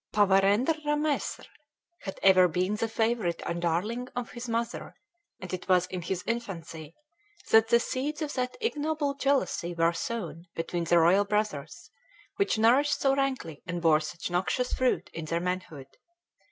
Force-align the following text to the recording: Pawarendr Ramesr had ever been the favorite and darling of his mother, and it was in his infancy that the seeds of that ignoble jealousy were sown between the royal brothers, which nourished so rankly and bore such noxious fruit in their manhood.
Pawarendr 0.15 0.81
Ramesr 0.83 1.45
had 2.01 2.19
ever 2.23 2.47
been 2.47 2.73
the 2.75 2.87
favorite 2.87 3.43
and 3.45 3.61
darling 3.61 4.07
of 4.15 4.31
his 4.31 4.49
mother, 4.49 4.95
and 5.39 5.53
it 5.53 5.69
was 5.69 5.85
in 5.85 6.01
his 6.01 6.23
infancy 6.25 6.95
that 7.51 7.67
the 7.67 7.79
seeds 7.79 8.19
of 8.23 8.33
that 8.33 8.57
ignoble 8.59 9.13
jealousy 9.13 9.75
were 9.75 9.93
sown 9.93 10.47
between 10.55 10.85
the 10.85 10.97
royal 10.97 11.23
brothers, 11.23 11.91
which 12.37 12.57
nourished 12.57 12.99
so 12.99 13.15
rankly 13.15 13.61
and 13.67 13.79
bore 13.83 13.99
such 13.99 14.31
noxious 14.31 14.73
fruit 14.73 15.07
in 15.13 15.25
their 15.25 15.39
manhood. 15.39 15.97